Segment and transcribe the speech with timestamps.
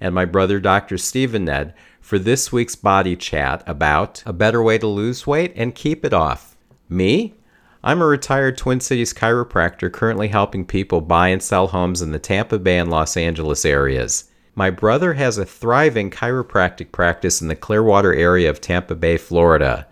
[0.00, 0.98] and my brother Dr.
[0.98, 5.74] Stephen Ned for this week's body chat about a better way to lose weight and
[5.74, 6.56] keep it off.
[6.88, 7.34] Me?
[7.82, 12.18] I'm a retired Twin Cities chiropractor currently helping people buy and sell homes in the
[12.18, 14.24] Tampa Bay and Los Angeles areas.
[14.54, 19.86] My brother has a thriving chiropractic practice in the Clearwater area of Tampa Bay, Florida.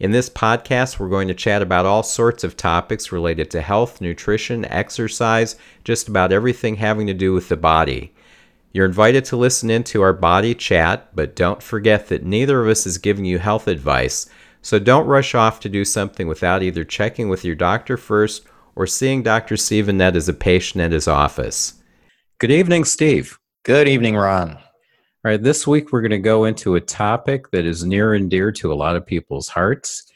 [0.00, 4.00] In this podcast, we're going to chat about all sorts of topics related to health,
[4.00, 8.12] nutrition, exercise, just about everything having to do with the body.
[8.74, 12.68] You're invited to listen in to our body chat, but don't forget that neither of
[12.68, 14.26] us is giving you health advice,
[14.62, 18.86] so don't rush off to do something without either checking with your doctor first or
[18.86, 19.56] seeing Dr.
[19.92, 21.82] Ned as a patient at his office.
[22.38, 23.38] Good evening, Steve.
[23.64, 24.52] Good evening, Ron.
[24.52, 28.30] All right, this week we're going to go into a topic that is near and
[28.30, 30.10] dear to a lot of people's hearts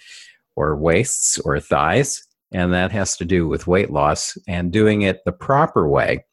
[0.57, 5.21] or waists or thighs, and that has to do with weight loss and doing it
[5.27, 6.25] the proper way.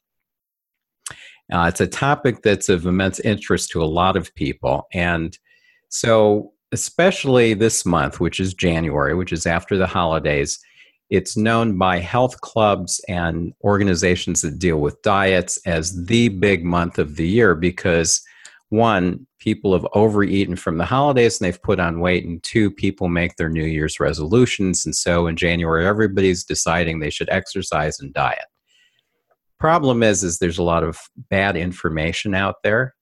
[1.54, 4.88] Uh, it's a topic that's of immense interest to a lot of people.
[4.92, 5.38] And
[5.88, 10.58] so, especially this month, which is January, which is after the holidays,
[11.10, 16.98] it's known by health clubs and organizations that deal with diets as the big month
[16.98, 18.20] of the year because
[18.70, 23.08] one, people have overeaten from the holidays and they've put on weight, and two, people
[23.08, 24.84] make their New Year's resolutions.
[24.84, 28.46] And so in January, everybody's deciding they should exercise and diet
[29.58, 30.98] problem is is there's a lot of
[31.30, 32.94] bad information out there.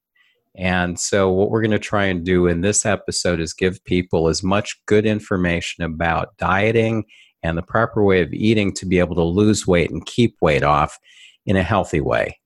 [0.55, 4.29] And so what we're going to try and do in this episode is give people
[4.29, 7.05] as much good information about dieting
[7.42, 10.63] and the proper way of eating to be able to lose weight and keep weight
[10.63, 10.98] off
[11.46, 12.39] in a healthy way.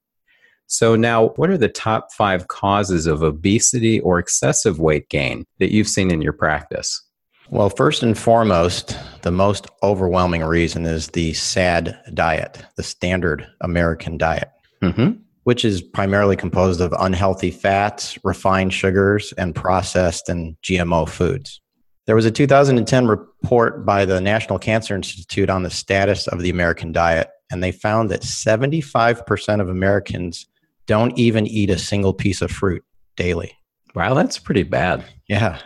[0.69, 5.73] So now what are the top five causes of obesity or excessive weight gain that
[5.73, 7.03] you've seen in your practice
[7.51, 14.19] well, first and foremost, the most overwhelming reason is the SAD diet, the standard American
[14.19, 14.51] diet,
[14.83, 15.12] mm-hmm.
[15.45, 21.61] which is primarily composed of unhealthy fats, refined sugars, and processed and GMO foods.
[22.06, 26.51] There was a 2010 report by the National Cancer Institute on the status of the
[26.51, 30.47] American diet, and they found that 75% of Americans
[30.87, 32.85] don't even eat a single piece of fruit
[33.17, 33.53] daily.
[33.95, 35.05] Wow, that's pretty bad.
[35.29, 35.61] Yeah.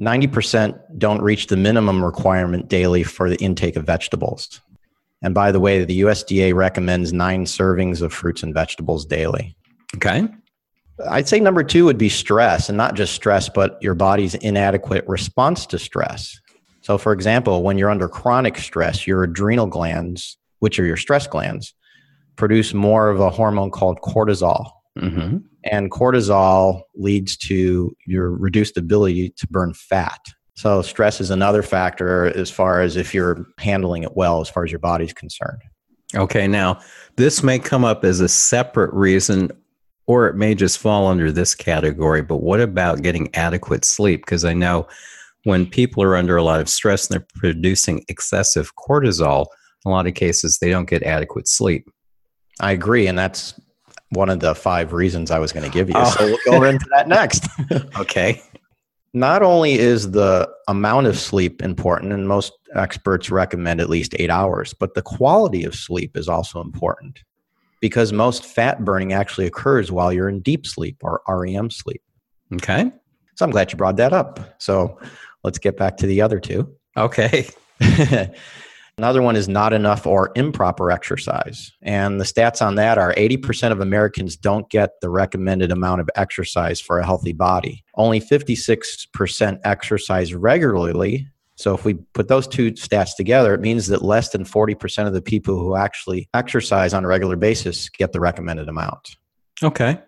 [0.00, 4.60] 90% don't reach the minimum requirement daily for the intake of vegetables.
[5.22, 9.56] And by the way, the USDA recommends nine servings of fruits and vegetables daily.
[9.96, 10.28] Okay.
[11.08, 15.06] I'd say number two would be stress, and not just stress, but your body's inadequate
[15.06, 16.38] response to stress.
[16.82, 21.26] So, for example, when you're under chronic stress, your adrenal glands, which are your stress
[21.26, 21.74] glands,
[22.36, 24.70] produce more of a hormone called cortisol.
[24.98, 25.38] Mm-hmm.
[25.70, 30.20] And cortisol leads to your reduced ability to burn fat.
[30.54, 34.64] So, stress is another factor as far as if you're handling it well, as far
[34.64, 35.60] as your body's concerned.
[36.14, 36.80] Okay, now
[37.16, 39.50] this may come up as a separate reason,
[40.06, 42.22] or it may just fall under this category.
[42.22, 44.22] But what about getting adequate sleep?
[44.24, 44.86] Because I know
[45.44, 49.46] when people are under a lot of stress and they're producing excessive cortisol,
[49.84, 51.88] in a lot of cases they don't get adequate sleep.
[52.60, 53.06] I agree.
[53.06, 53.60] And that's
[54.10, 55.94] one of the five reasons I was going to give you.
[55.96, 56.10] Oh.
[56.10, 56.68] So we'll go oh.
[56.68, 57.48] into that next.
[57.98, 58.42] okay.
[59.12, 64.30] Not only is the amount of sleep important, and most experts recommend at least eight
[64.30, 67.20] hours, but the quality of sleep is also important
[67.80, 72.02] because most fat burning actually occurs while you're in deep sleep or REM sleep.
[72.54, 72.90] Okay.
[73.36, 74.40] So I'm glad you brought that up.
[74.58, 74.98] So
[75.44, 76.74] let's get back to the other two.
[76.96, 77.48] Okay.
[78.98, 81.70] Another one is not enough or improper exercise.
[81.82, 86.08] And the stats on that are 80% of Americans don't get the recommended amount of
[86.16, 87.84] exercise for a healthy body.
[87.94, 91.28] Only 56% exercise regularly.
[91.56, 95.12] So if we put those two stats together, it means that less than 40% of
[95.12, 99.16] the people who actually exercise on a regular basis get the recommended amount.
[99.62, 100.00] Okay.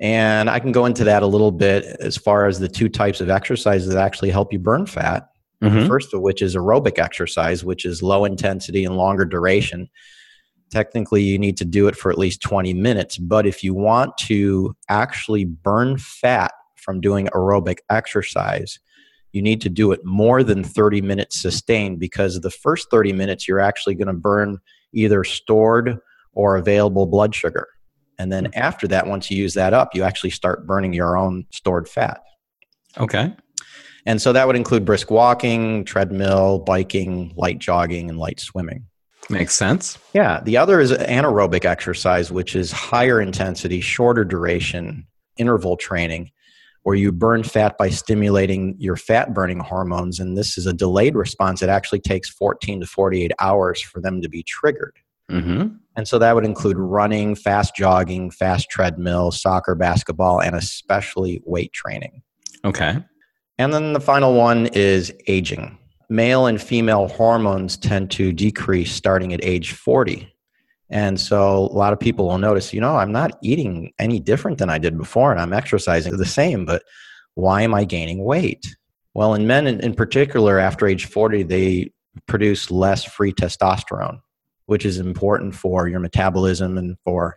[0.00, 3.20] And I can go into that a little bit as far as the two types
[3.20, 5.28] of exercises that actually help you burn fat.
[5.64, 5.86] Mm-hmm.
[5.86, 9.88] First of which is aerobic exercise, which is low intensity and longer duration.
[10.70, 13.16] Technically, you need to do it for at least 20 minutes.
[13.16, 18.78] But if you want to actually burn fat from doing aerobic exercise,
[19.32, 23.48] you need to do it more than 30 minutes sustained because the first 30 minutes
[23.48, 24.58] you're actually going to burn
[24.92, 25.98] either stored
[26.32, 27.68] or available blood sugar.
[28.18, 31.46] And then after that, once you use that up, you actually start burning your own
[31.50, 32.20] stored fat.
[32.98, 33.34] Okay.
[34.06, 38.86] And so that would include brisk walking, treadmill, biking, light jogging, and light swimming.
[39.30, 39.98] Makes sense.
[40.12, 40.40] Yeah.
[40.44, 45.06] The other is anaerobic exercise, which is higher intensity, shorter duration
[45.38, 46.30] interval training,
[46.82, 50.20] where you burn fat by stimulating your fat burning hormones.
[50.20, 51.62] And this is a delayed response.
[51.62, 54.98] It actually takes 14 to 48 hours for them to be triggered.
[55.30, 55.76] Mm-hmm.
[55.96, 61.72] And so that would include running, fast jogging, fast treadmill, soccer, basketball, and especially weight
[61.72, 62.22] training.
[62.62, 63.02] Okay.
[63.58, 65.78] And then the final one is aging.
[66.08, 70.30] Male and female hormones tend to decrease starting at age 40.
[70.90, 74.58] And so a lot of people will notice, you know, I'm not eating any different
[74.58, 76.82] than I did before and I'm exercising the same, but
[77.34, 78.76] why am I gaining weight?
[79.14, 81.92] Well, in men in, particular, after age 40, they
[82.26, 84.20] produce less free testosterone,
[84.66, 87.36] which is important for your metabolism and for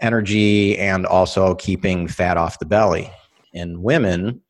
[0.00, 3.10] energy and also keeping fat off the belly.
[3.52, 4.40] In women,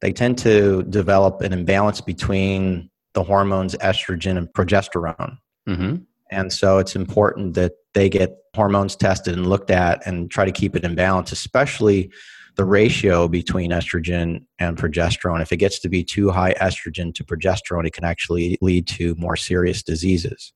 [0.00, 5.38] they tend to develop an imbalance between the hormones estrogen and progesterone.
[5.68, 5.96] Mm-hmm.
[6.30, 10.52] And so it's important that they get hormones tested and looked at and try to
[10.52, 12.12] keep it in balance, especially
[12.56, 15.40] the ratio between estrogen and progesterone.
[15.40, 19.14] If it gets to be too high estrogen to progesterone, it can actually lead to
[19.16, 20.52] more serious diseases.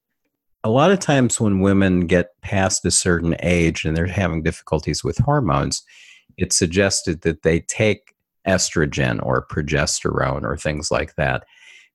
[0.65, 5.03] A lot of times when women get past a certain age and they're having difficulties
[5.03, 5.83] with hormones,
[6.37, 8.12] it's suggested that they take
[8.47, 11.44] estrogen or progesterone or things like that.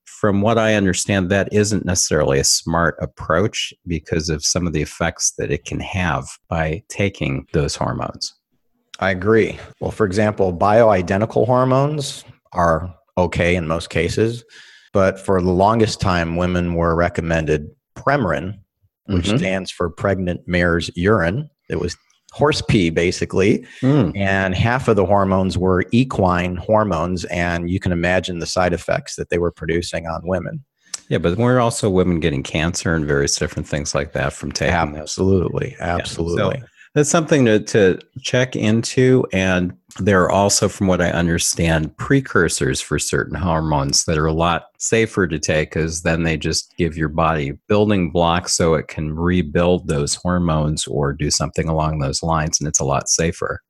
[0.04, 4.82] From what I understand, that isn't necessarily a smart approach because of some of the
[4.82, 8.34] effects that it can have by taking those hormones.
[9.00, 9.58] I agree.
[9.80, 14.44] Well, for example, bioidentical hormones are okay in most cases,
[14.92, 18.54] but for the longest time, women were recommended Premarin,
[19.06, 19.38] which mm-hmm.
[19.38, 21.50] stands for pregnant mare's urine.
[21.68, 21.96] It was
[22.32, 24.14] horse pee basically mm.
[24.16, 29.16] and half of the hormones were equine hormones and you can imagine the side effects
[29.16, 30.62] that they were producing on women
[31.08, 34.74] yeah but we're also women getting cancer and various different things like that from taking
[34.74, 35.80] absolutely those.
[35.80, 36.60] absolutely yeah.
[36.60, 36.66] so
[36.98, 42.80] that's something to, to check into and there are also from what i understand precursors
[42.80, 46.96] for certain hormones that are a lot safer to take because then they just give
[46.96, 52.20] your body building blocks so it can rebuild those hormones or do something along those
[52.20, 53.62] lines and it's a lot safer.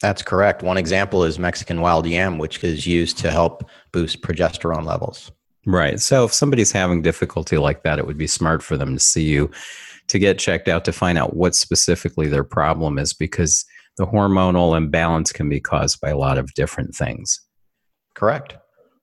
[0.00, 0.62] That's correct.
[0.62, 5.32] One example is mexican wild yam which is used to help boost progesterone levels.
[5.66, 5.98] Right.
[5.98, 9.24] So if somebody's having difficulty like that it would be smart for them to see
[9.24, 9.50] you
[10.10, 13.64] to get checked out to find out what specifically their problem is because
[13.96, 17.40] the hormonal imbalance can be caused by a lot of different things.
[18.14, 18.56] Correct.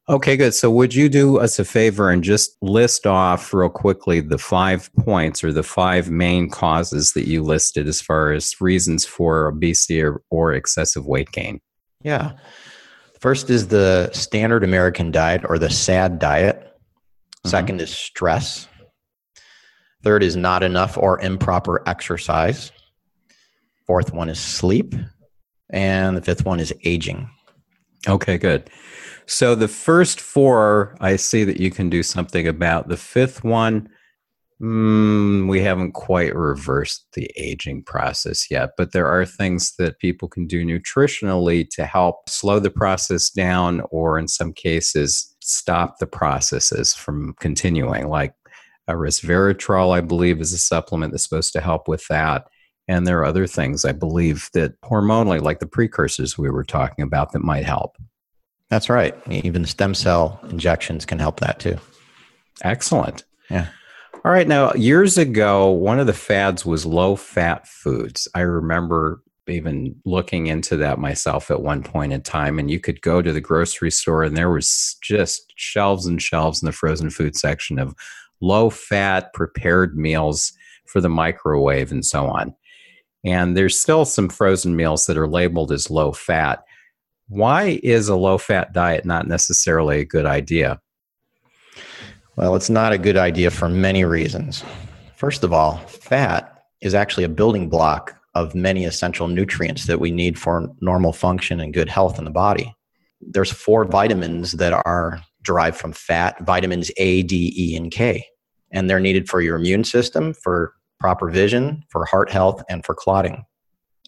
[0.09, 0.53] Okay, good.
[0.53, 4.89] So, would you do us a favor and just list off real quickly the five
[4.99, 10.01] points or the five main causes that you listed as far as reasons for obesity
[10.01, 11.59] or, or excessive weight gain?
[12.03, 12.33] Yeah.
[13.19, 16.63] First is the standard American diet or the SAD diet.
[17.45, 17.79] 2nd mm-hmm.
[17.81, 18.67] is stress.
[20.03, 22.71] Third is not enough or improper exercise.
[23.85, 24.93] Fourth one is sleep.
[25.69, 27.29] And the fifth one is aging.
[28.07, 28.69] Okay, good.
[29.25, 32.87] So the first four, I see that you can do something about.
[32.87, 33.89] The fifth one,
[34.61, 40.29] mm, we haven't quite reversed the aging process yet, but there are things that people
[40.29, 46.07] can do nutritionally to help slow the process down, or in some cases, stop the
[46.07, 48.33] processes from continuing, like
[48.87, 52.47] uh, resveratrol, I believe, is a supplement that's supposed to help with that.
[52.87, 57.03] And there are other things, I believe, that hormonally, like the precursors we were talking
[57.03, 57.97] about, that might help.
[58.69, 59.15] That's right.
[59.29, 61.77] Even stem cell injections can help that too.
[62.63, 63.23] Excellent.
[63.49, 63.67] Yeah.
[64.25, 64.47] All right.
[64.47, 68.27] Now, years ago, one of the fads was low fat foods.
[68.35, 72.59] I remember even looking into that myself at one point in time.
[72.59, 76.61] And you could go to the grocery store, and there was just shelves and shelves
[76.61, 77.95] in the frozen food section of
[78.41, 80.53] low fat prepared meals
[80.85, 82.55] for the microwave and so on.
[83.25, 86.63] And there's still some frozen meals that are labeled as low fat.
[87.27, 90.79] Why is a low fat diet not necessarily a good idea?
[92.37, 94.63] Well, it's not a good idea for many reasons.
[95.15, 100.11] First of all, fat is actually a building block of many essential nutrients that we
[100.11, 102.73] need for normal function and good health in the body.
[103.19, 108.25] There's four vitamins that are derived from fat, vitamins A, D, E, and K.
[108.71, 112.95] And they're needed for your immune system, for proper vision, for heart health, and for
[112.95, 113.45] clotting.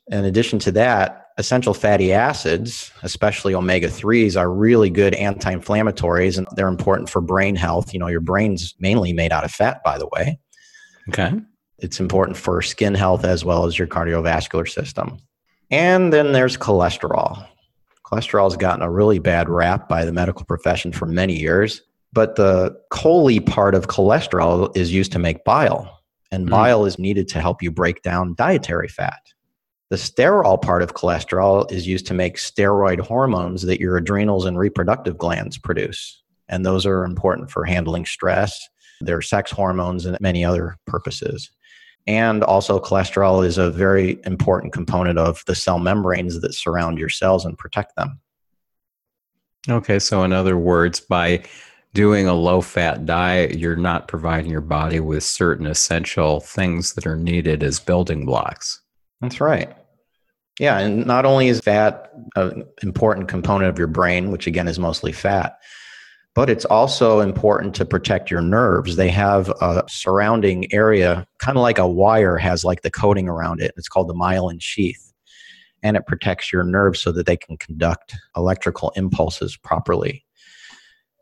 [0.07, 6.37] In addition to that, essential fatty acids, especially omega 3s, are really good anti inflammatories
[6.37, 7.93] and they're important for brain health.
[7.93, 10.39] You know, your brain's mainly made out of fat, by the way.
[11.07, 11.31] Okay.
[11.77, 15.17] It's important for skin health as well as your cardiovascular system.
[15.71, 17.47] And then there's cholesterol.
[18.09, 21.83] Cholesterol has gotten a really bad rap by the medical profession for many years.
[22.11, 26.01] But the chole part of cholesterol is used to make bile,
[26.31, 26.49] and mm.
[26.49, 29.21] bile is needed to help you break down dietary fat.
[29.89, 34.57] The sterol part of cholesterol is used to make steroid hormones that your adrenals and
[34.57, 36.21] reproductive glands produce.
[36.47, 38.69] And those are important for handling stress.
[39.01, 41.51] They're sex hormones and many other purposes.
[42.07, 47.09] And also, cholesterol is a very important component of the cell membranes that surround your
[47.09, 48.19] cells and protect them.
[49.69, 51.43] Okay, so in other words, by
[51.93, 57.05] doing a low fat diet, you're not providing your body with certain essential things that
[57.05, 58.81] are needed as building blocks.
[59.21, 59.75] That's right.
[60.59, 64.77] Yeah, and not only is fat an important component of your brain, which again is
[64.77, 65.59] mostly fat,
[66.39, 68.95] but it's also important to protect your nerves.
[68.95, 73.59] They have a surrounding area, kind of like a wire has like the coating around
[73.59, 73.73] it.
[73.75, 75.11] It's called the myelin sheath.
[75.83, 80.23] And it protects your nerves so that they can conduct electrical impulses properly.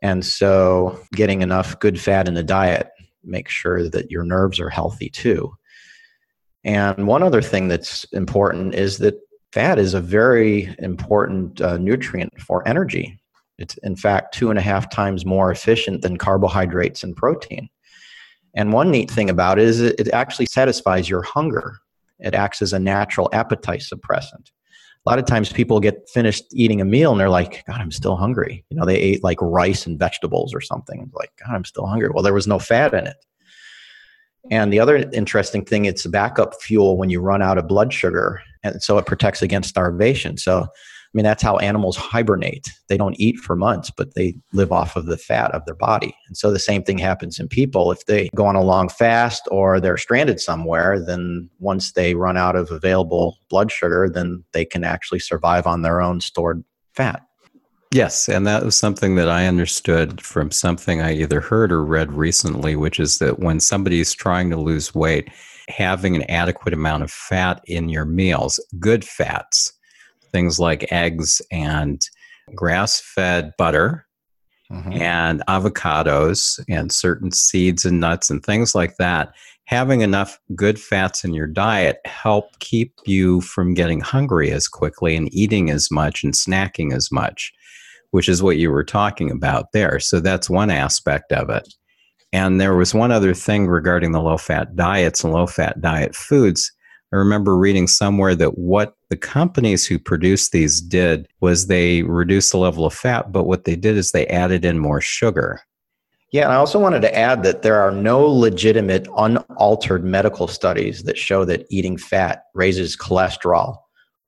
[0.02, 2.88] And so, getting enough good fat in the diet
[3.24, 5.52] makes sure that your nerves are healthy too.
[6.62, 9.16] And one other thing that's important is that
[9.52, 13.17] fat is a very important uh, nutrient for energy.
[13.58, 17.68] It's, in fact, two and a half times more efficient than carbohydrates and protein.
[18.54, 21.78] And one neat thing about it is it actually satisfies your hunger.
[22.18, 24.50] It acts as a natural appetite suppressant
[25.06, 27.90] a lot of times people get finished eating a meal and they're like, God, I'm
[27.90, 28.64] still hungry.
[28.68, 31.10] You know, they ate like rice and vegetables or something.
[31.14, 32.10] Like, God, I'm still hungry.
[32.12, 33.16] Well, there was no fat in it.
[34.50, 37.92] And the other interesting thing, it's a backup fuel when you run out of blood
[37.92, 38.42] sugar.
[38.62, 40.36] And so it protects against starvation.
[40.36, 40.66] So
[41.14, 42.70] mean, that's how animals hibernate.
[42.88, 46.14] They don't eat for months, but they live off of the fat of their body.
[46.26, 47.90] And so the same thing happens in people.
[47.92, 52.36] If they go on a long fast or they're stranded somewhere, then once they run
[52.36, 56.62] out of available blood sugar, then they can actually survive on their own stored
[56.94, 57.22] fat.
[57.90, 62.12] Yes, and that was something that I understood from something I either heard or read
[62.12, 65.30] recently, which is that when somebody's trying to lose weight,
[65.68, 69.72] having an adequate amount of fat in your meals, good fats,
[70.30, 72.00] things like eggs and
[72.54, 74.06] grass fed butter
[74.70, 74.92] mm-hmm.
[74.92, 79.32] and avocados and certain seeds and nuts and things like that.
[79.66, 85.14] Having enough good fats in your diet help keep you from getting hungry as quickly
[85.14, 87.52] and eating as much and snacking as much,
[88.10, 90.00] which is what you were talking about there.
[90.00, 91.68] So that's one aspect of it.
[92.32, 96.14] And there was one other thing regarding the low fat diets and low fat diet
[96.14, 96.72] foods
[97.12, 102.52] I remember reading somewhere that what the companies who produced these did was they reduced
[102.52, 105.60] the level of fat, but what they did is they added in more sugar.
[106.30, 111.04] Yeah, and I also wanted to add that there are no legitimate, unaltered medical studies
[111.04, 113.78] that show that eating fat raises cholesterol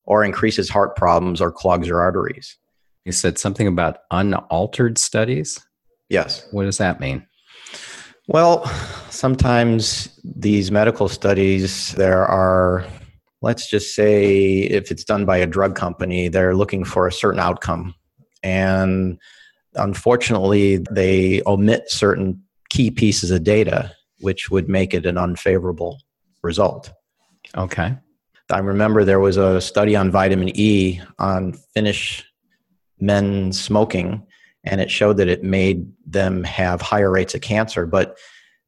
[0.05, 2.57] or increases heart problems or clogs your arteries.
[3.05, 5.61] You said something about unaltered studies?
[6.09, 6.47] Yes.
[6.53, 7.27] What does that mean?
[8.29, 8.65] Well,
[9.11, 12.87] sometimes these medical studies, there are,
[13.43, 17.41] let's just say, if it's done by a drug company, they're looking for a certain
[17.41, 17.95] outcome.
[18.43, 19.19] And
[19.75, 25.99] unfortunately, they omit certain key pieces of data, which would make it an unfavorable
[26.43, 26.93] result.
[27.57, 27.97] Okay.
[28.51, 32.25] I remember there was a study on vitamin E on Finnish
[32.99, 34.27] men smoking
[34.65, 37.87] and it showed that it made them have higher rates of cancer.
[37.87, 38.19] But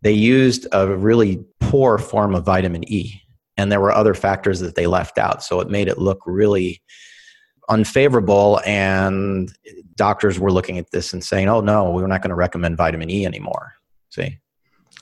[0.00, 3.20] they used a really poor form of vitamin E,
[3.62, 5.44] and there were other factors that they left out.
[5.44, 6.82] So it made it look really
[7.68, 8.60] unfavorable.
[8.66, 9.52] And
[9.94, 13.08] doctors were looking at this and saying, oh, no, we're not going to recommend vitamin
[13.08, 13.74] E anymore.
[14.10, 14.38] See?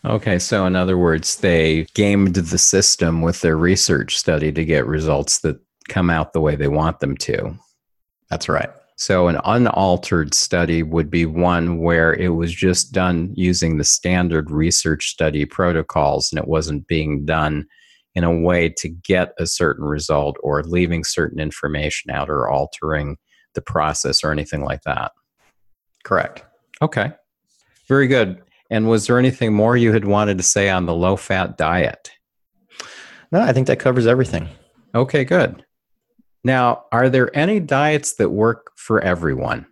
[0.05, 4.87] Okay, so in other words, they gamed the system with their research study to get
[4.87, 7.59] results that come out the way they want them to.
[8.29, 8.71] That's right.
[8.97, 14.50] So, an unaltered study would be one where it was just done using the standard
[14.50, 17.67] research study protocols and it wasn't being done
[18.14, 23.17] in a way to get a certain result or leaving certain information out or altering
[23.55, 25.12] the process or anything like that.
[26.05, 26.45] Correct.
[26.83, 27.12] Okay.
[27.88, 28.43] Very good.
[28.71, 32.11] And was there anything more you had wanted to say on the low fat diet?
[33.33, 34.49] No, I think that covers everything.
[34.95, 35.64] Okay, good.
[36.43, 39.67] Now, are there any diets that work for everyone?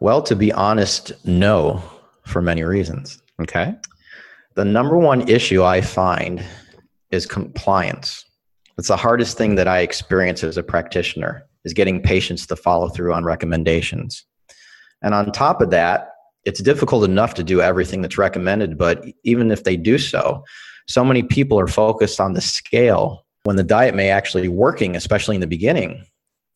[0.00, 1.82] Well, to be honest, no,
[2.26, 3.20] for many reasons.
[3.42, 3.74] Okay.
[4.54, 6.42] The number one issue I find
[7.10, 8.24] is compliance.
[8.78, 12.88] It's the hardest thing that I experience as a practitioner is getting patients to follow
[12.88, 14.24] through on recommendations.
[15.02, 16.08] And on top of that,
[16.44, 20.42] it's difficult enough to do everything that's recommended, but even if they do so,
[20.88, 24.96] so many people are focused on the scale when the diet may actually be working,
[24.96, 26.04] especially in the beginning.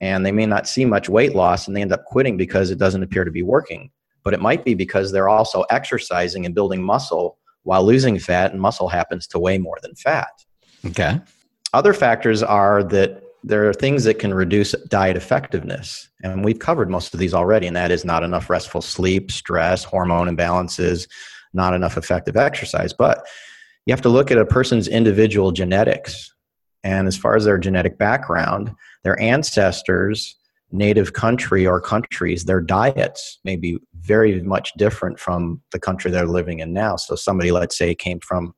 [0.01, 2.79] And they may not see much weight loss and they end up quitting because it
[2.79, 3.91] doesn't appear to be working.
[4.23, 8.61] But it might be because they're also exercising and building muscle while losing fat, and
[8.61, 10.31] muscle happens to weigh more than fat.
[10.87, 11.21] Okay.
[11.73, 16.09] Other factors are that there are things that can reduce diet effectiveness.
[16.23, 19.85] And we've covered most of these already, and that is not enough restful sleep, stress,
[19.85, 21.07] hormone imbalances,
[21.53, 22.95] not enough effective exercise.
[22.95, 23.27] But
[23.85, 26.33] you have to look at a person's individual genetics.
[26.85, 30.37] And as far as their genetic background, their ancestors,
[30.73, 36.27] native country or countries, their diets may be very much different from the country they're
[36.27, 36.97] living in now.
[36.97, 38.55] So somebody, let's say, came from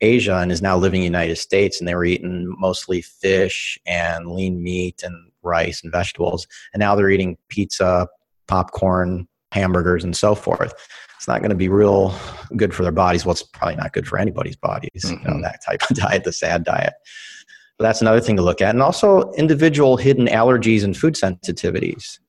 [0.00, 3.78] Asia and is now living in the United States and they were eating mostly fish
[3.86, 6.46] and lean meat and rice and vegetables.
[6.74, 8.08] And now they're eating pizza,
[8.46, 10.74] popcorn, hamburgers, and so forth
[11.26, 12.14] it's not going to be real
[12.54, 13.26] good for their bodies.
[13.26, 15.14] Well, it's probably not good for anybody's bodies, mm-hmm.
[15.14, 15.42] you know, mm-hmm.
[15.42, 16.92] that type of diet, the sad diet.
[17.78, 18.70] But that's another thing to look at.
[18.70, 22.20] And also individual hidden allergies and food sensitivities.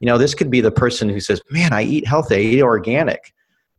[0.00, 2.62] You know, this could be the person who says, man, I eat healthy, I eat
[2.62, 3.32] organic,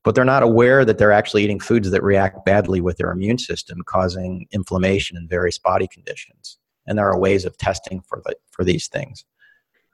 [0.04, 3.38] but they're not aware that they're actually eating foods that react badly with their immune
[3.38, 6.58] system, causing inflammation and various body conditions.
[6.88, 9.26] And there are ways of testing for, the, for these things.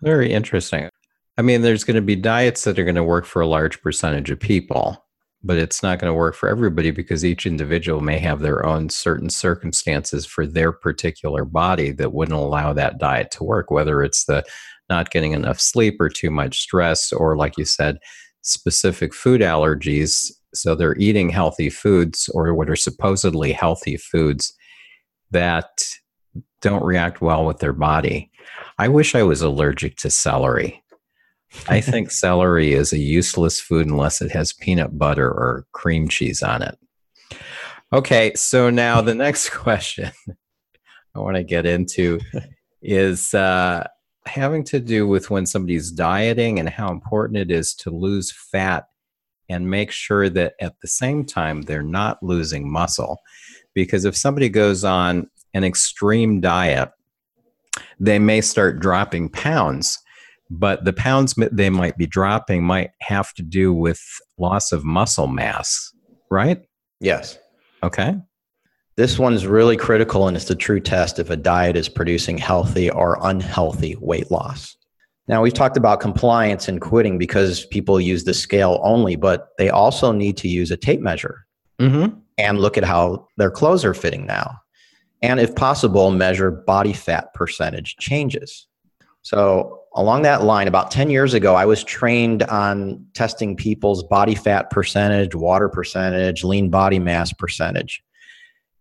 [0.01, 0.89] Very interesting.
[1.37, 3.81] I mean, there's going to be diets that are going to work for a large
[3.81, 5.05] percentage of people,
[5.43, 8.89] but it's not going to work for everybody because each individual may have their own
[8.89, 14.25] certain circumstances for their particular body that wouldn't allow that diet to work, whether it's
[14.25, 14.43] the
[14.91, 17.97] not getting enough sleep or too much stress, or like you said,
[18.41, 20.29] specific food allergies.
[20.53, 24.53] So they're eating healthy foods or what are supposedly healthy foods
[25.31, 25.69] that
[26.61, 28.29] don't react well with their body.
[28.77, 30.83] I wish I was allergic to celery.
[31.69, 36.43] I think celery is a useless food unless it has peanut butter or cream cheese
[36.43, 36.77] on it.
[37.93, 40.11] Okay, so now the next question
[41.15, 42.19] I want to get into
[42.81, 43.87] is uh,
[44.25, 48.85] having to do with when somebody's dieting and how important it is to lose fat
[49.49, 53.19] and make sure that at the same time they're not losing muscle.
[53.73, 56.89] Because if somebody goes on an extreme diet,
[57.99, 59.97] they may start dropping pounds
[60.51, 64.01] but the pounds they might be dropping might have to do with
[64.37, 65.93] loss of muscle mass,
[66.29, 66.61] right?
[66.99, 67.39] Yes.
[67.81, 68.15] Okay.
[68.97, 72.89] This one's really critical and it's the true test if a diet is producing healthy
[72.89, 74.75] or unhealthy weight loss.
[75.27, 79.69] Now, we've talked about compliance and quitting because people use the scale only, but they
[79.69, 81.45] also need to use a tape measure
[81.79, 82.17] mm-hmm.
[82.37, 84.59] and look at how their clothes are fitting now.
[85.21, 88.67] And if possible, measure body fat percentage changes.
[89.21, 94.35] So, along that line, about 10 years ago, I was trained on testing people's body
[94.35, 98.03] fat percentage, water percentage, lean body mass percentage.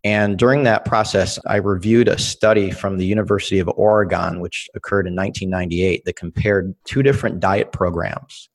[0.03, 5.07] And during that process, I reviewed a study from the University of Oregon, which occurred
[5.07, 8.49] in 1998, that compared two different diet programs,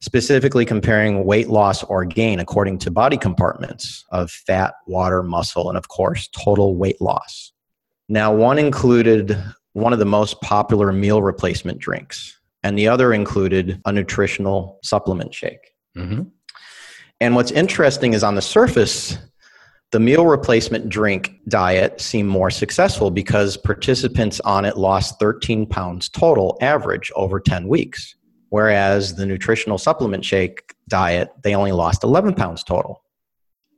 [0.00, 5.78] specifically comparing weight loss or gain according to body compartments of fat, water, muscle, and
[5.78, 7.52] of course, total weight loss.
[8.10, 9.36] Now, one included
[9.72, 15.32] one of the most popular meal replacement drinks, and the other included a nutritional supplement
[15.32, 15.72] shake.
[15.96, 16.22] Mm-hmm.
[17.20, 19.18] And what's interesting is on the surface,
[19.90, 26.08] the meal replacement drink diet seemed more successful because participants on it lost 13 pounds
[26.08, 28.14] total average over 10 weeks.
[28.50, 33.02] Whereas the nutritional supplement shake diet, they only lost 11 pounds total.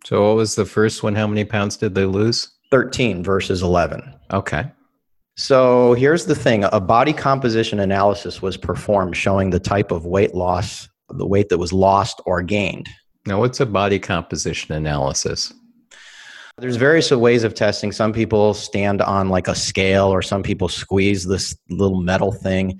[0.04, 1.14] So, what was the first one?
[1.14, 2.50] How many pounds did they lose?
[2.70, 4.14] 13 versus 11.
[4.32, 4.70] Okay.
[5.36, 10.34] So here's the thing a body composition analysis was performed showing the type of weight
[10.34, 12.88] loss, the weight that was lost or gained.
[13.26, 15.52] Now, what's a body composition analysis?
[16.60, 17.90] There's various ways of testing.
[17.90, 22.78] Some people stand on like a scale, or some people squeeze this little metal thing,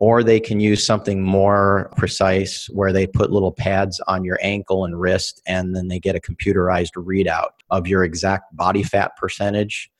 [0.00, 4.84] or they can use something more precise where they put little pads on your ankle
[4.84, 9.90] and wrist, and then they get a computerized readout of your exact body fat percentage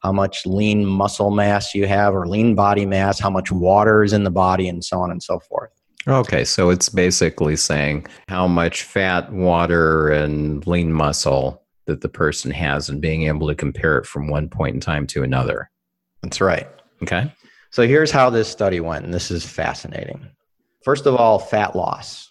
[0.00, 4.12] how much lean muscle mass you have or lean body mass, how much water is
[4.12, 5.70] in the body, and so on and so forth.
[6.08, 11.59] Okay, so it's basically saying how much fat, water, and lean muscle
[11.90, 15.08] that the person has and being able to compare it from one point in time
[15.08, 15.68] to another.
[16.22, 16.68] That's right.
[17.02, 17.32] Okay.
[17.70, 20.24] So here's how this study went, and this is fascinating.
[20.84, 22.30] First of all, fat loss.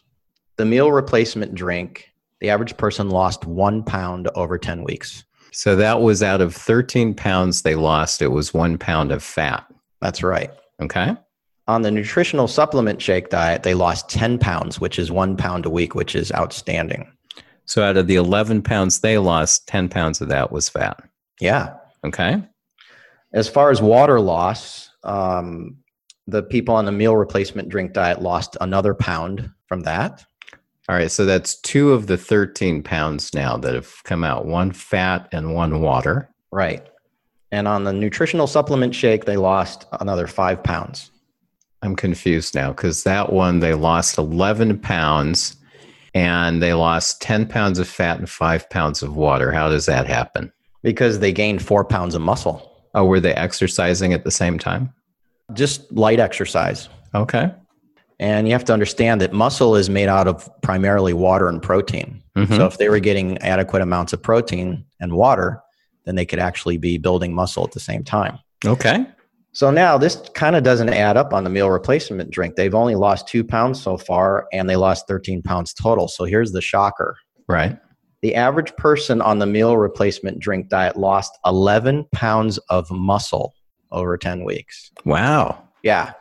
[0.56, 5.26] The meal replacement drink, the average person lost one pound over 10 weeks.
[5.52, 9.66] So that was out of 13 pounds they lost, it was one pound of fat.
[10.02, 10.52] That's right.
[10.82, 11.16] Okay.
[11.68, 15.70] On the nutritional supplement shake diet, they lost 10 pounds, which is one pound a
[15.70, 17.12] week, which is outstanding.
[17.70, 21.08] So out of the 11 pounds they lost, 10 pounds of that was fat.
[21.40, 21.76] Yeah.
[22.04, 22.42] Okay.
[23.32, 25.78] As far as water loss, um,
[26.26, 30.26] the people on the meal replacement drink diet lost another pound from that.
[30.90, 31.12] All right.
[31.12, 35.54] So that's two of the 13 pounds now that have come out one fat and
[35.54, 36.28] one water.
[36.52, 36.90] Right.
[37.52, 41.12] And on the nutritional supplement shake, they lost another five pounds.
[41.84, 45.59] I'm confused now because that one they lost 11 pounds
[46.14, 49.52] and they lost 10 pounds of fat and five pounds of water.
[49.52, 50.52] How does that happen?
[50.84, 52.66] Because they gained four pounds of muscle.
[52.96, 54.94] Oh, were they exercising at the same time?
[55.54, 56.90] Just light exercise.
[57.14, 57.52] Okay.
[58.20, 62.22] And you have to understand that muscle is made out of primarily water and protein.
[62.36, 62.56] Mhm.
[62.56, 65.62] So if they were getting adequate amounts of protein and water,
[66.06, 68.40] then they could actually be building muscle at the same time.
[68.66, 69.06] Okay.
[69.52, 72.56] So now this kind of doesn't add up on the meal replacement drink.
[72.56, 76.08] They've only lost two pounds so far and they lost 13 pounds total.
[76.08, 77.78] So here's the shocker Right.
[78.22, 83.54] the average person on the meal replacement drink diet lost 11 pounds of muscle
[83.92, 84.92] over 10 weeks.
[85.04, 85.64] Wow.
[85.82, 86.14] Yeah.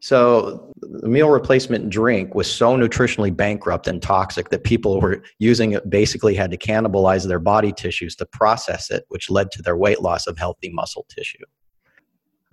[0.00, 5.72] So the meal replacement drink was so nutritionally bankrupt and toxic that people were using
[5.72, 9.76] it basically had to cannibalize their body tissues to process it, which led to their
[9.78, 11.38] weight loss of healthy muscle tissue.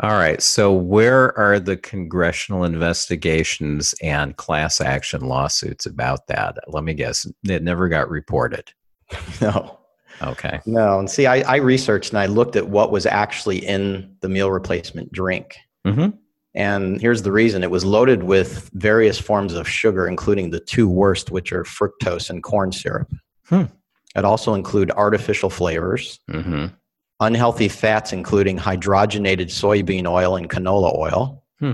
[0.02, 0.42] All right.
[0.42, 6.58] So, where are the congressional investigations and class action lawsuits about that?
[6.68, 7.28] Let me guess.
[7.48, 8.72] It never got reported.
[9.42, 9.78] No,
[10.22, 10.60] Okay.
[10.66, 11.00] no.
[11.00, 14.52] And see, I, I researched and I looked at what was actually in the meal
[14.52, 15.58] replacement drink.
[15.86, 16.16] Mm-hmm.
[16.54, 20.88] And here's the reason it was loaded with various forms of sugar, including the two
[20.90, 23.12] worst, which are fructose and corn syrup.
[23.46, 23.64] Hmm.
[24.16, 26.68] It also include artificial flavors, Mm-hmm.
[27.22, 31.74] Unhealthy fats, including hydrogenated soybean oil and canola oil, Hmm.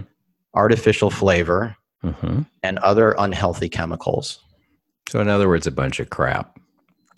[0.53, 2.41] artificial flavor, Mm-hmm.
[2.61, 4.39] and other unhealthy chemicals.
[5.09, 6.59] So, in other words, a bunch of crap.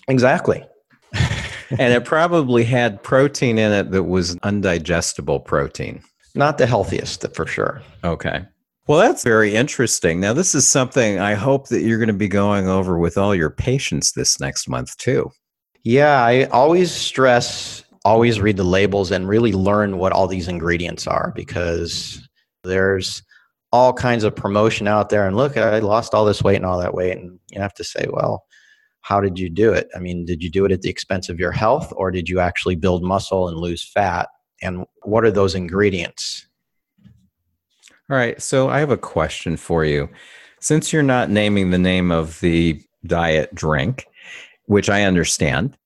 [0.08, 0.64] Exactly.
[1.14, 6.02] and it probably had protein in it that was undigestible protein.
[6.34, 7.82] Not the healthiest for sure.
[8.06, 8.46] Okay.
[8.88, 10.20] Well, that's very interesting.
[10.22, 13.36] Now, this is something I hope that you're going to be going over with all
[13.36, 15.30] your patients this next month, too.
[15.84, 21.08] Yeah, I always stress always read the labels and really learn what all these ingredients
[21.08, 22.28] are because
[22.64, 23.24] there's
[23.72, 26.80] all kinds of promotion out there and look I lost all this weight and all
[26.80, 28.44] that weight and you have to say well
[29.02, 29.90] how did you do it?
[29.96, 32.40] I mean, did you do it at the expense of your health or did you
[32.40, 34.30] actually build muscle and lose fat?
[34.62, 36.48] And what are those ingredients?
[38.10, 38.42] All right.
[38.42, 40.10] So, I have a question for you.
[40.60, 44.06] Since you're not naming the name of the diet drink,
[44.66, 45.78] which I understand,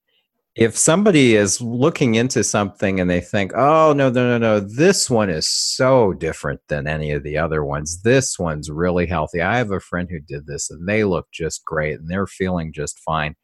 [0.56, 5.10] if somebody is looking into something and they think, oh, no, no, no, no, this
[5.10, 8.04] one is so different than any of the other ones.
[8.04, 9.42] This one's really healthy.
[9.42, 12.72] I have a friend who did this and they look just great and they're feeling
[12.72, 13.36] just fine.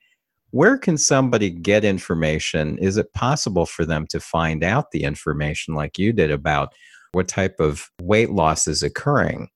[0.52, 2.78] Where can somebody get information?
[2.78, 6.74] Is it possible for them to find out the information like you did about
[7.14, 9.50] what type of weight loss is occurring?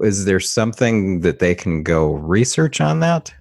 [0.00, 3.34] Is there something that they can go research on that?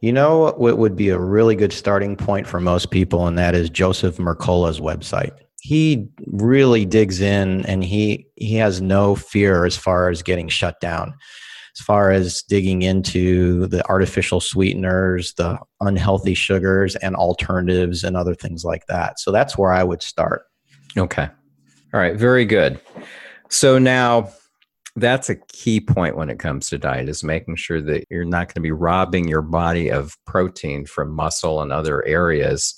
[0.00, 3.54] You know what would be a really good starting point for most people, and that
[3.54, 5.32] is Joseph Mercola's website.
[5.62, 10.78] He really digs in and he he has no fear as far as getting shut
[10.80, 11.14] down.
[11.76, 18.34] As far as digging into the artificial sweeteners, the unhealthy sugars and alternatives and other
[18.34, 19.18] things like that.
[19.18, 20.44] So that's where I would start.
[20.96, 21.28] Okay.
[21.92, 22.14] All right.
[22.14, 22.80] Very good.
[23.48, 24.30] So now
[24.96, 28.48] that's a key point when it comes to diet is making sure that you're not
[28.48, 32.74] going to be robbing your body of protein from muscle and other areas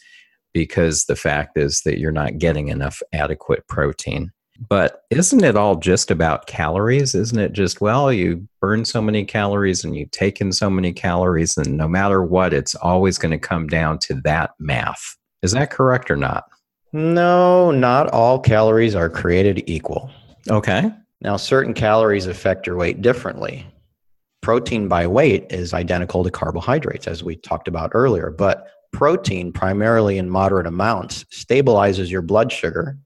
[0.54, 4.30] because the fact is that you're not getting enough adequate protein.
[4.70, 7.14] But isn't it all just about calories?
[7.14, 10.94] Isn't it just, well, you burn so many calories and you take in so many
[10.94, 15.16] calories, and no matter what, it's always going to come down to that math.
[15.42, 16.44] Is that correct or not?
[16.94, 20.10] No, not all calories are created equal.
[20.48, 20.90] Okay.
[21.20, 23.66] Now, certain calories affect your weight differently.
[24.42, 30.18] Protein by weight is identical to carbohydrates, as we talked about earlier, but protein, primarily
[30.18, 32.98] in moderate amounts, stabilizes your blood sugar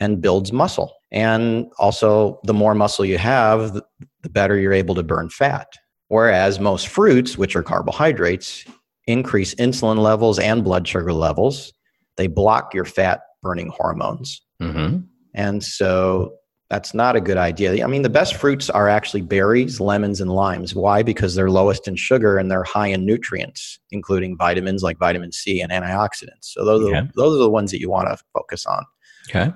[0.00, 0.94] and builds muscle.
[1.10, 5.68] And also, the more muscle you have, the better you're able to burn fat.
[6.08, 8.64] Whereas most fruits, which are carbohydrates,
[9.06, 11.72] increase insulin levels and blood sugar levels.
[12.16, 14.42] They block your fat burning hormones.
[14.62, 15.00] Mm-hmm.
[15.34, 16.37] And so
[16.70, 17.82] that's not a good idea.
[17.82, 20.74] I mean, the best fruits are actually berries, lemons, and limes.
[20.74, 21.02] Why?
[21.02, 25.60] Because they're lowest in sugar and they're high in nutrients, including vitamins like vitamin C
[25.62, 26.42] and antioxidants.
[26.42, 27.08] So those are, Okay.
[27.16, 28.84] those are the ones that you want to focus on.
[29.30, 29.52] Okay.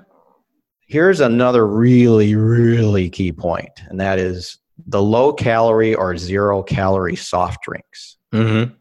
[0.87, 7.15] Here's another really, really key point, and that is the low calorie or zero calorie
[7.15, 8.17] soft drinks.
[8.33, 8.73] Mm-hmm.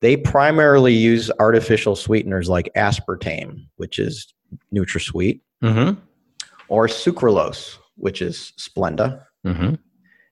[0.00, 4.32] They primarily use artificial sweeteners like aspartame, which is
[4.74, 6.00] NutraSweet, Mm-hmm.
[6.70, 9.22] Or sucralose, which is Splenda.
[9.46, 9.74] Mm-hmm.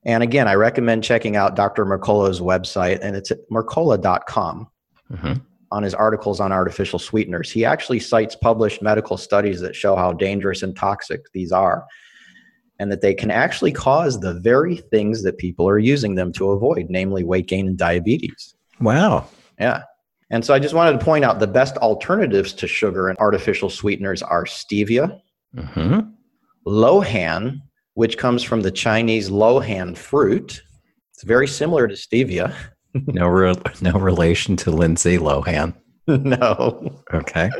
[0.05, 1.85] And again, I recommend checking out Dr.
[1.85, 4.68] Mercola's website, and it's at mercola.com
[5.11, 5.40] Mm-hmm.
[5.70, 7.51] on his articles on artificial sweeteners.
[7.51, 11.87] He actually cites published medical studies that show how dangerous and toxic these are,
[12.79, 16.51] and that they can actually cause the very things that people are using them to
[16.51, 18.55] avoid, namely weight gain and diabetes.
[18.83, 19.29] Wow.
[19.59, 19.85] Yeah.
[20.29, 23.70] And so I just wanted to point out the best alternatives to sugar and artificial
[23.70, 25.18] sweeteners are stevia,
[25.57, 26.01] Mm-hmm.
[26.68, 27.61] Lohan,
[27.94, 30.62] which comes from the Chinese lohan fruit.
[31.14, 32.54] It's very similar to stevia.
[33.07, 35.74] No, re- no relation to Lindsay Lohan.
[36.07, 37.02] no.
[37.12, 37.50] Okay.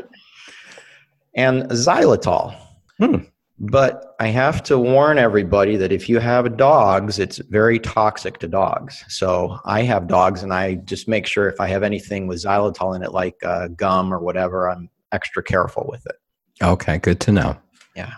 [1.35, 2.57] And xylitol.
[2.97, 3.17] Hmm.
[3.59, 8.47] But I have to warn everybody that if you have dogs, it's very toxic to
[8.47, 9.05] dogs.
[9.07, 12.95] So I have dogs, and I just make sure if I have anything with xylitol
[12.95, 16.15] in it, like uh, gum or whatever, I'm extra careful with it.
[16.61, 16.97] Okay.
[16.97, 17.57] Good to know.
[17.95, 18.13] Yeah.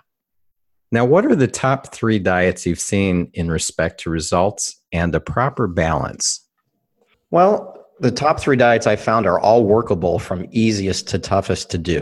[0.92, 5.20] Now, what are the top three diets you've seen in respect to results and a
[5.22, 6.46] proper balance?
[7.30, 11.78] Well, the top three diets I found are all workable from easiest to toughest to
[11.78, 12.02] do.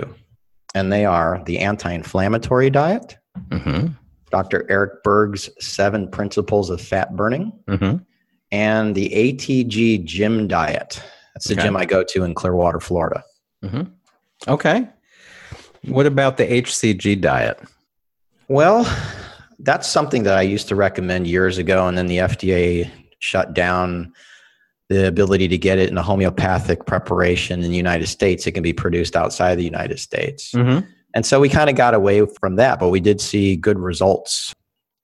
[0.73, 3.17] And they are the anti inflammatory diet,
[3.49, 3.87] Mm-hmm.
[4.31, 4.65] Dr.
[4.69, 7.97] Eric Berg's seven principles of fat burning, Mm-hmm.
[8.51, 11.01] and the ATG gym diet.
[11.33, 11.63] That's the Okay.
[11.63, 13.23] gym I go to in Clearwater, Florida.
[14.47, 14.87] Okay.
[15.87, 17.59] What about the HCG diet?
[18.49, 18.83] Well,
[19.59, 24.11] that's something that I used to recommend years ago, and then the FDA shut down
[24.89, 28.47] the ability to get it in a homeopathic preparation in the United States.
[28.47, 30.51] It can be produced outside the United States.
[30.51, 30.85] Mm-hmm.
[31.13, 34.53] And so we kind of got away from that, but we did see good results.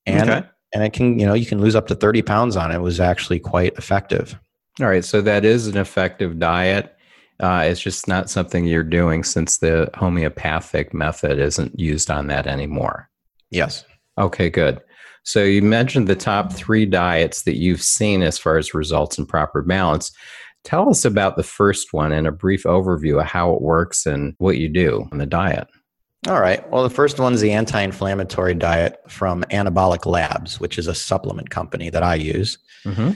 [0.07, 0.47] And okay.
[0.73, 2.75] and it can, you know, you can lose up to 30 pounds on it.
[2.75, 4.37] It was actually quite effective.
[4.79, 5.05] All right.
[5.05, 6.95] So that is an effective diet.
[7.39, 12.47] Uh, it's just not something you're doing since the homeopathic method isn't used on that
[12.47, 13.09] anymore.
[13.51, 13.85] Yes.
[14.17, 14.81] Okay, good.
[15.23, 19.27] So you mentioned the top three diets that you've seen as far as results and
[19.27, 20.11] proper balance.
[20.63, 24.35] Tell us about the first one and a brief overview of how it works and
[24.37, 25.67] what you do on the diet.
[26.27, 26.67] All right.
[26.71, 31.51] Well, the first one's the anti inflammatory diet from Anabolic Labs, which is a supplement
[31.51, 32.57] company that I use.
[32.83, 33.11] Mm-hmm.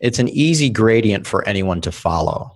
[0.00, 2.52] It's an easy gradient for anyone to follow.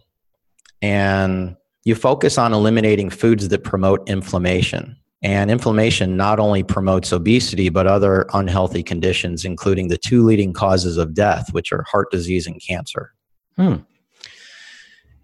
[0.83, 4.97] And you focus on eliminating foods that promote inflammation.
[5.23, 10.97] And inflammation not only promotes obesity, but other unhealthy conditions, including the two leading causes
[10.97, 13.13] of death, which are heart disease and cancer.
[13.57, 13.77] Hmm.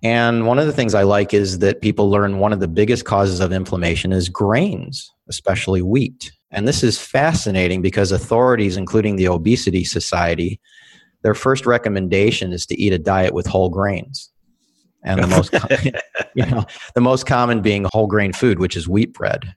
[0.02, 3.06] And one of the things I like is that people learn one of the biggest
[3.06, 6.30] causes of inflammation is grains, especially wheat.
[6.50, 10.60] And this is fascinating because authorities, including the Obesity Society,
[11.22, 14.30] their first recommendation is to eat a diet with whole grains.
[15.02, 15.52] And the most,
[16.34, 19.54] you know, the most common being whole grain food, which is wheat bread.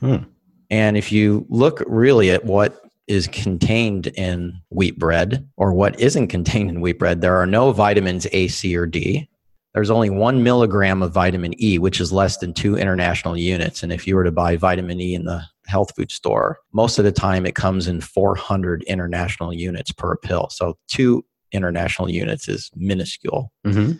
[0.00, 0.24] Hmm.
[0.70, 6.28] And if you look really at what is contained in wheat bread or what isn't
[6.28, 9.28] contained in wheat bread, there are no vitamins A, C, or D.
[9.74, 13.82] There's only one milligram of vitamin E, which is less than two international units.
[13.82, 17.04] And if you were to buy vitamin E in the health food store, most of
[17.04, 20.48] the time it comes in 400 international units per pill.
[20.50, 23.52] So two international units is minuscule.
[23.66, 23.92] Mm-hmm.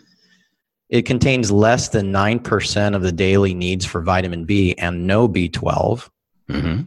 [0.91, 6.09] It contains less than 9% of the daily needs for vitamin B and no B12.
[6.49, 6.81] Mm-hmm.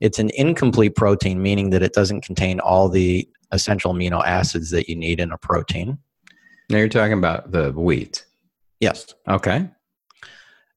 [0.00, 4.88] It's an incomplete protein, meaning that it doesn't contain all the essential amino acids that
[4.88, 5.98] you need in a protein.
[6.68, 8.26] Now you're talking about the wheat.
[8.80, 9.14] Yes.
[9.26, 9.70] Okay.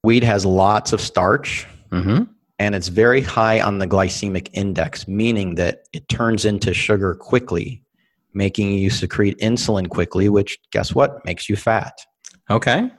[0.04, 2.26] Wheat has lots of starch Mm-hmm.
[2.60, 7.84] and it's very high on the glycemic index, meaning that it turns into sugar quickly,
[8.36, 11.26] making you secrete insulin quickly, which guess what?
[11.26, 11.94] Makes you fat.
[12.50, 12.90] Okay.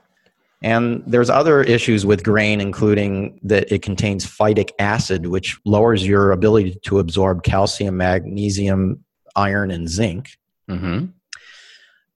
[0.63, 6.31] And there's other issues with grain, including that it contains phytic acid, which lowers your
[6.31, 9.03] ability to absorb calcium, magnesium,
[9.35, 10.37] iron, and zinc.
[10.69, 11.05] Mm-hmm.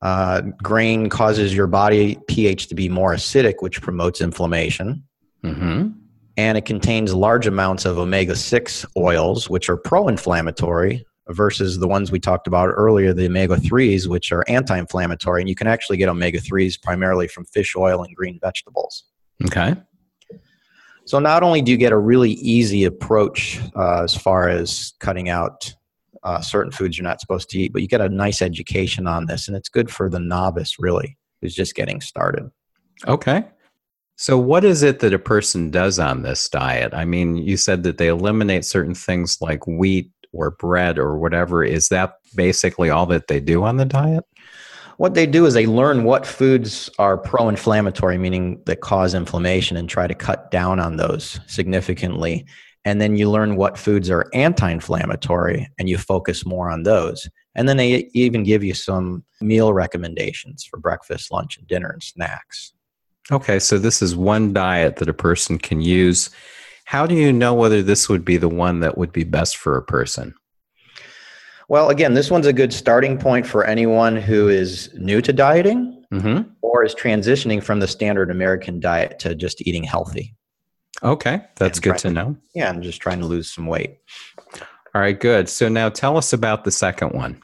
[0.01, 5.03] Uh, grain causes your body pH to be more acidic, which promotes inflammation.
[5.43, 5.89] Mm-hmm.
[6.37, 11.87] And it contains large amounts of omega 6 oils, which are pro inflammatory, versus the
[11.87, 15.41] ones we talked about earlier, the omega 3s, which are anti inflammatory.
[15.41, 19.05] And you can actually get omega 3s primarily from fish oil and green vegetables.
[19.45, 19.75] Okay.
[21.05, 25.29] So not only do you get a really easy approach uh, as far as cutting
[25.29, 25.73] out
[26.23, 29.27] uh, certain foods you're not supposed to eat, but you get a nice education on
[29.27, 32.49] this, and it's good for the novice really who's just getting started.
[33.07, 33.45] Okay.
[34.17, 36.93] So, what is it that a person does on this diet?
[36.93, 41.63] I mean, you said that they eliminate certain things like wheat or bread or whatever.
[41.63, 44.23] Is that basically all that they do on the diet?
[44.97, 49.75] What they do is they learn what foods are pro inflammatory, meaning that cause inflammation,
[49.75, 52.45] and try to cut down on those significantly.
[52.85, 57.27] And then you learn what foods are anti inflammatory and you focus more on those.
[57.55, 62.03] And then they even give you some meal recommendations for breakfast, lunch, and dinner and
[62.03, 62.73] snacks.
[63.31, 66.29] Okay, so this is one diet that a person can use.
[66.85, 69.77] How do you know whether this would be the one that would be best for
[69.77, 70.33] a person?
[71.67, 76.03] Well, again, this one's a good starting point for anyone who is new to dieting
[76.13, 76.49] mm-hmm.
[76.61, 80.35] or is transitioning from the standard American diet to just eating healthy.
[81.03, 82.37] Okay, that's good to know.
[82.53, 83.97] Yeah, I'm just trying to lose some weight.
[84.93, 85.49] All right, good.
[85.49, 87.41] So now tell us about the second one.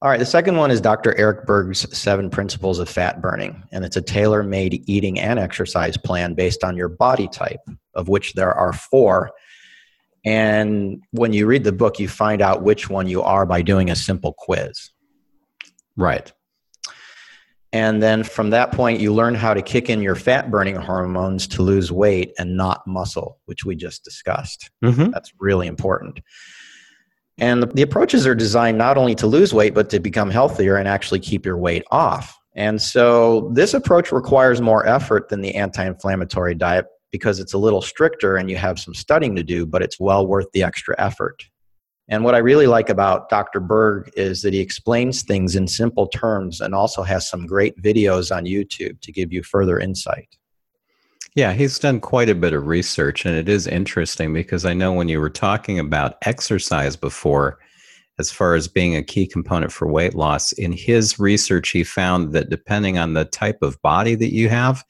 [0.00, 1.18] All right, the second one is Dr.
[1.18, 5.96] Eric Berg's Seven Principles of Fat Burning, and it's a tailor made eating and exercise
[5.96, 7.60] plan based on your body type,
[7.94, 9.32] of which there are four.
[10.24, 13.90] And when you read the book, you find out which one you are by doing
[13.90, 14.90] a simple quiz.
[15.96, 16.32] Right.
[17.72, 21.48] And then from that point, you learn how to kick in your fat burning hormones
[21.48, 24.70] to lose weight and not muscle, which we just discussed.
[24.84, 25.10] Mm-hmm.
[25.10, 26.20] That's really important.
[27.38, 30.76] And the, the approaches are designed not only to lose weight, but to become healthier
[30.76, 32.36] and actually keep your weight off.
[32.54, 37.58] And so this approach requires more effort than the anti inflammatory diet because it's a
[37.58, 40.94] little stricter and you have some studying to do, but it's well worth the extra
[40.98, 41.44] effort.
[42.08, 43.60] And what I really like about Dr.
[43.60, 48.34] Berg is that he explains things in simple terms and also has some great videos
[48.34, 50.37] on YouTube to give you further insight.
[51.38, 54.92] Yeah, he's done quite a bit of research, and it is interesting because I know
[54.92, 57.60] when you were talking about exercise before,
[58.18, 62.32] as far as being a key component for weight loss, in his research, he found
[62.32, 64.84] that depending on the type of body that you have,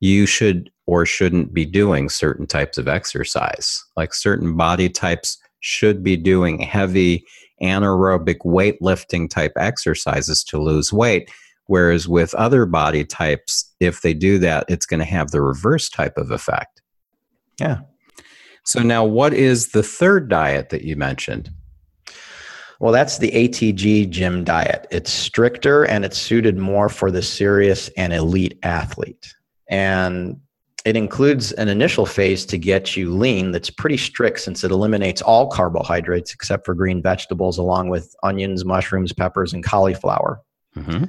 [0.00, 3.84] you should or shouldn't be doing certain types of exercise.
[3.96, 7.24] Like certain body types should be doing heavy
[7.62, 11.30] anaerobic weightlifting type exercises to lose weight
[11.66, 15.88] Whereas with other body types, if they do that, it's going to have the reverse
[15.88, 16.82] type of effect.
[17.60, 17.80] Yeah.
[18.64, 21.50] So now, what is the third diet that you mentioned?
[22.80, 24.88] Well, that's the ATG gym diet.
[24.90, 29.32] It's stricter and it's suited more for the serious and elite athlete.
[29.68, 30.40] And
[30.84, 35.22] it includes an initial phase to get you lean that's pretty strict since it eliminates
[35.22, 40.40] all carbohydrates except for green vegetables, along with onions, mushrooms, peppers, and cauliflower.
[40.76, 41.04] Mm-hmm.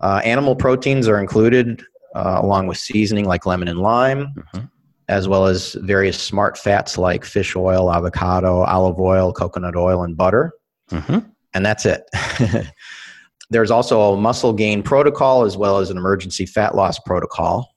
[0.00, 1.82] Uh, animal proteins are included
[2.14, 4.64] uh, along with seasoning like lemon and lime, mm-hmm.
[5.08, 10.16] as well as various smart fats like fish oil, avocado, olive oil, coconut oil, and
[10.16, 10.52] butter.
[10.90, 11.18] Mm-hmm.
[11.54, 12.04] And that's it.
[13.50, 17.70] There's also a muscle gain protocol as well as an emergency fat loss protocol.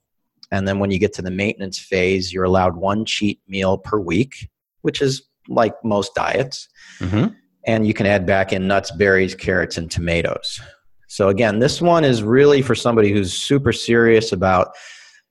[0.52, 4.00] And then when you get to the maintenance phase, you're allowed one cheat meal per
[4.00, 4.50] week,
[4.82, 6.68] which is like most diets.
[7.00, 7.34] Mm-hmm.
[7.66, 10.60] And you can add back in nuts, berries, carrots, and tomatoes.
[11.10, 14.76] So again, this one is really for somebody who's super serious about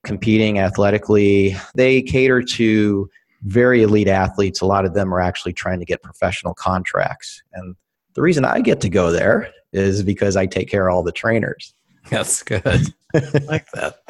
[0.04, 1.56] competing athletically.
[1.76, 3.08] They cater to
[3.42, 4.60] very elite athletes.
[4.60, 7.42] A lot of them are actually trying to get professional contracts.
[7.52, 7.76] And
[8.14, 11.12] the reason I get to go there is because I take care of all the
[11.12, 11.72] trainers.
[12.10, 12.92] That's good.
[13.14, 14.00] I like that.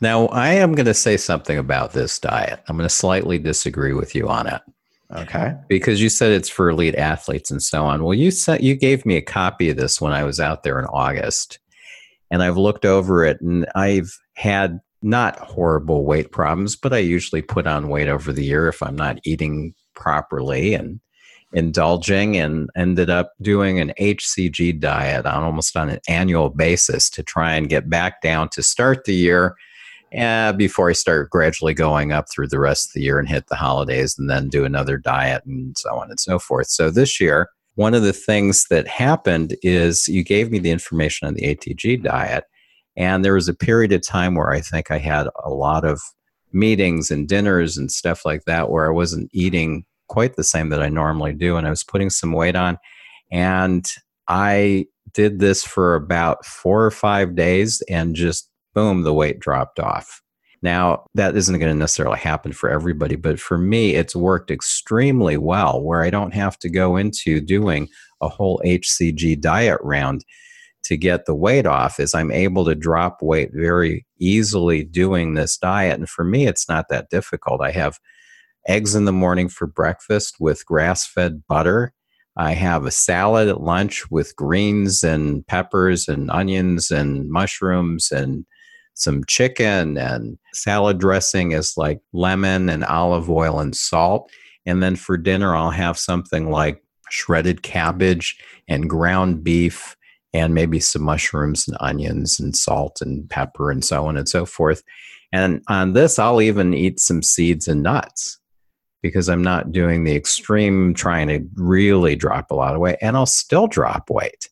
[0.00, 2.64] Now, I am going to say something about this diet.
[2.66, 4.60] I'm going to slightly disagree with you on it.
[5.14, 5.54] Okay.
[5.68, 8.04] Because you said it's for elite athletes and so on.
[8.04, 10.78] Well, you said you gave me a copy of this when I was out there
[10.78, 11.58] in August,
[12.30, 17.42] and I've looked over it, and I've had not horrible weight problems, but I usually
[17.42, 21.00] put on weight over the year if I'm not eating properly and
[21.52, 27.22] indulging and ended up doing an HCG diet on almost on an annual basis to
[27.22, 29.56] try and get back down to start the year
[30.16, 33.46] uh, before I start gradually going up through the rest of the year and hit
[33.46, 36.68] the holidays and then do another diet and so on and so forth.
[36.68, 41.28] So this year, one of the things that happened is you gave me the information
[41.28, 42.44] on the ATG diet.
[42.96, 46.00] And there was a period of time where I think I had a lot of
[46.52, 50.82] meetings and dinners and stuff like that where I wasn't eating quite the same that
[50.82, 51.56] I normally do.
[51.56, 52.78] And I was putting some weight on.
[53.30, 53.86] And
[54.26, 59.80] I did this for about four or five days and just boom, the weight dropped
[59.80, 60.22] off.
[60.62, 65.38] Now, that isn't going to necessarily happen for everybody, but for me, it's worked extremely
[65.38, 67.88] well where I don't have to go into doing
[68.20, 70.24] a whole HCG diet round
[70.84, 75.56] to get the weight off is I'm able to drop weight very easily doing this
[75.56, 75.98] diet.
[75.98, 77.60] And for me, it's not that difficult.
[77.60, 77.98] I have
[78.66, 81.92] eggs in the morning for breakfast with grass fed butter.
[82.36, 88.46] I have a salad at lunch with greens and peppers and onions and mushrooms and
[89.00, 94.30] some chicken and salad dressing is like lemon and olive oil and salt.
[94.66, 98.38] And then for dinner, I'll have something like shredded cabbage
[98.68, 99.96] and ground beef
[100.32, 104.44] and maybe some mushrooms and onions and salt and pepper and so on and so
[104.44, 104.82] forth.
[105.32, 108.38] And on this, I'll even eat some seeds and nuts
[109.02, 113.16] because I'm not doing the extreme trying to really drop a lot of weight and
[113.16, 114.48] I'll still drop weight.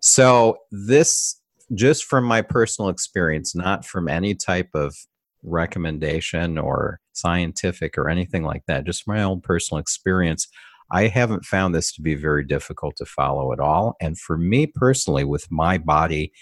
[0.00, 1.40] So, this
[1.74, 4.94] just from my personal experience, not from any type of
[5.42, 10.48] recommendation or scientific or anything like that, just my own personal experience.
[10.90, 13.96] I haven't found this to be very difficult to follow at all.
[14.00, 16.32] And for me personally, with my body,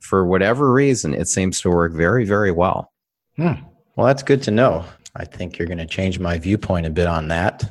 [0.00, 2.92] for whatever reason, it seems to work very, very well.
[3.36, 3.52] Hmm.
[3.96, 4.84] Well, that's good to know.
[5.14, 7.70] I think you're going to change my viewpoint a bit on that.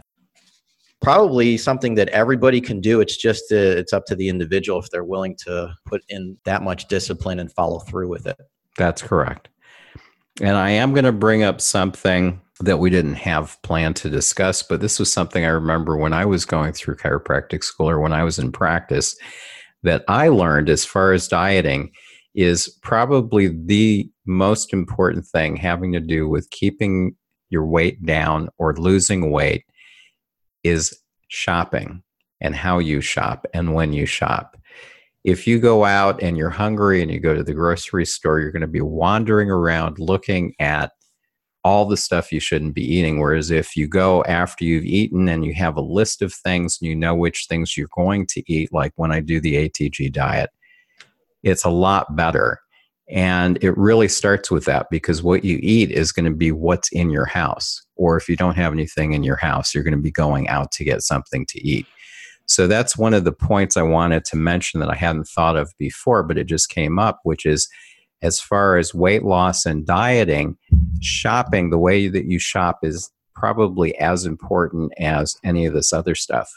[1.01, 3.01] Probably something that everybody can do.
[3.01, 6.61] It's just uh, it's up to the individual if they're willing to put in that
[6.61, 8.37] much discipline and follow through with it.
[8.77, 9.49] That's correct.
[10.39, 14.63] And I am going to bring up something that we didn't have planned to discuss,
[14.63, 18.13] but this was something I remember when I was going through chiropractic school or when
[18.13, 19.15] I was in practice
[19.83, 21.91] that I learned as far as dieting
[22.35, 27.15] is probably the most important thing having to do with keeping
[27.49, 29.65] your weight down or losing weight
[30.63, 30.97] is
[31.27, 32.03] shopping
[32.41, 34.57] and how you shop and when you shop.
[35.23, 38.51] If you go out and you're hungry and you go to the grocery store, you're
[38.51, 40.91] going to be wandering around looking at
[41.63, 43.19] all the stuff you shouldn't be eating.
[43.19, 46.89] Whereas if you go after you've eaten and you have a list of things and
[46.89, 50.49] you know which things you're going to eat, like when I do the ATG diet,
[51.43, 52.60] it's a lot better.
[53.11, 56.89] And it really starts with that because what you eat is going to be what's
[56.91, 57.81] in your house.
[57.95, 60.71] Or if you don't have anything in your house, you're going to be going out
[60.73, 61.85] to get something to eat.
[62.45, 65.73] So that's one of the points I wanted to mention that I hadn't thought of
[65.77, 67.69] before, but it just came up, which is
[68.21, 70.57] as far as weight loss and dieting,
[71.01, 76.15] shopping, the way that you shop is probably as important as any of this other
[76.15, 76.49] stuff.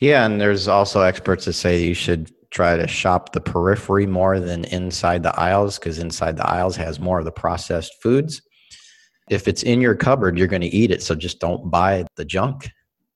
[0.00, 4.38] Yeah, and there's also experts that say you should try to shop the periphery more
[4.38, 8.40] than inside the aisles because inside the aisles has more of the processed foods.
[9.28, 11.02] If it's in your cupboard, you're going to eat it.
[11.02, 12.70] So just don't buy the junk.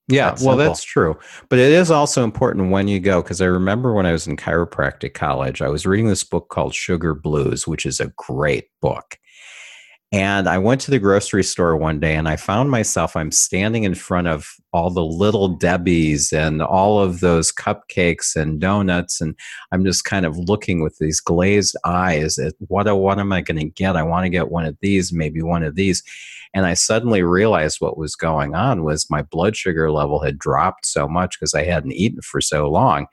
[0.09, 1.19] Yeah, that's well, that's true.
[1.51, 4.37] But it is also important when you go, because I remember when I was in
[4.37, 9.19] chiropractic college, I was reading this book called Sugar Blues, which is a great book.
[10.11, 13.85] And I went to the grocery store one day and I found myself, I'm standing
[13.85, 19.21] in front of all the little Debbie's and all of those cupcakes and donuts.
[19.21, 19.37] And
[19.71, 23.43] I'm just kind of looking with these glazed eyes at what, oh, what am I
[23.43, 23.97] going to get?
[23.97, 26.03] I want to get one of these, maybe one of these.
[26.55, 30.87] And I suddenly realized what was going on was my blood sugar level had dropped
[30.87, 33.09] so much because I hadn't eaten for so long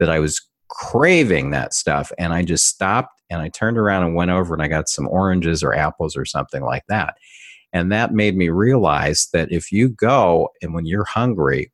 [0.00, 2.10] that I was craving that stuff.
[2.18, 5.08] And I just stopped and I turned around and went over and I got some
[5.08, 7.16] oranges or apples or something like that.
[7.72, 11.72] And that made me realize that if you go and when you're hungry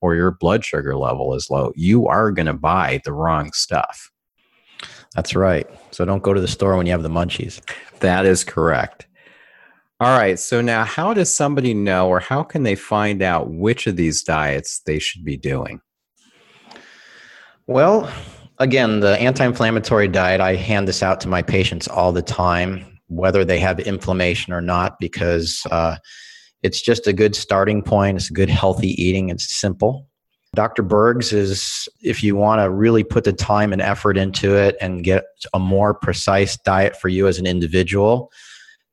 [0.00, 4.10] or your blood sugar level is low, you are going to buy the wrong stuff.
[5.14, 5.66] That's right.
[5.90, 7.60] So don't go to the store when you have the munchies.
[8.00, 9.06] That is correct.
[10.00, 10.38] All right.
[10.38, 14.22] So now, how does somebody know or how can they find out which of these
[14.22, 15.80] diets they should be doing?
[17.66, 18.12] Well,
[18.58, 23.00] again, the anti inflammatory diet, I hand this out to my patients all the time,
[23.08, 25.96] whether they have inflammation or not, because uh,
[26.62, 28.16] it's just a good starting point.
[28.16, 29.28] It's good, healthy eating.
[29.28, 30.08] It's simple.
[30.54, 30.82] Dr.
[30.82, 35.04] Berg's is if you want to really put the time and effort into it and
[35.04, 38.32] get a more precise diet for you as an individual,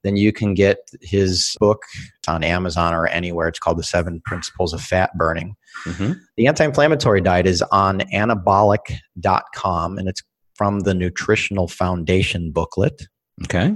[0.06, 1.82] then you can get his book
[2.28, 3.48] on Amazon or anywhere.
[3.48, 5.56] It's called The Seven Principles of Fat Burning.
[5.86, 6.12] Mm-hmm.
[6.38, 10.22] The anti inflammatory diet is on anabolic.com and it's
[10.54, 13.08] from the Nutritional Foundation booklet.
[13.44, 13.76] Okay.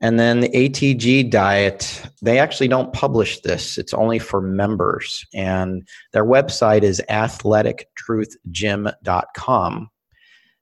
[0.00, 3.78] And then the ATG diet, they actually don't publish this.
[3.78, 5.24] It's only for members.
[5.34, 9.90] And their website is athletictruthgym.com.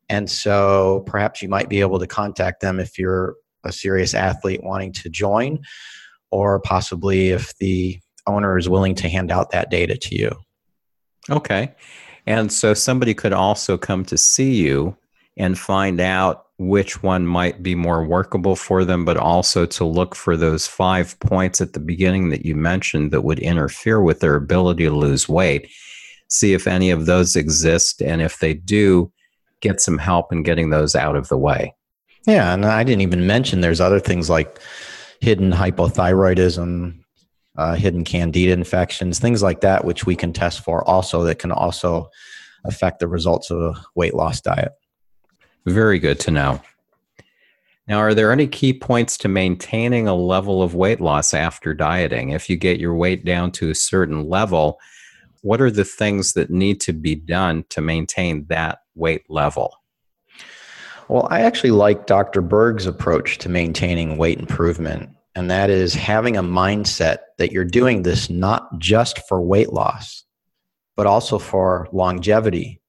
[0.09, 3.35] And so perhaps you might be able to contact them if you're
[3.65, 5.61] a serious athlete wanting to join,
[6.31, 10.31] or possibly if the owner is willing to hand out that data to you.
[11.31, 11.75] Okay.
[12.27, 14.97] And so somebody could also come to see you
[15.37, 20.15] and find out which one might be more workable for them, but also to look
[20.15, 24.37] for those five points at the beginning that you mentioned that would interfere with their
[24.37, 25.69] ability to lose weight.
[26.29, 28.01] See if any of those exist.
[28.01, 29.13] And if they do,
[29.61, 31.75] get some help in getting those out of the way.
[32.27, 32.55] Yeah.
[32.55, 34.59] And I didn't even mention there's other things like
[35.21, 36.99] hidden hypothyroidism,
[37.57, 41.53] uh, hidden candida infections, things like that, which we can test for also that can
[41.53, 42.11] also
[42.65, 44.73] affect the results of a weight loss diet.
[45.67, 46.61] Very good to know.
[47.87, 52.31] Now, are there any key points to maintaining a level of weight loss after dieting?
[52.31, 54.79] If you get your weight down to a certain level,
[55.43, 59.77] what are the things that need to be done to maintain that weight level?
[61.09, 62.41] Well, I actually like Dr.
[62.41, 68.03] Berg's approach to maintaining weight improvement, and that is having a mindset that you're doing
[68.03, 70.25] this not just for weight loss,
[70.97, 72.81] but also for longevity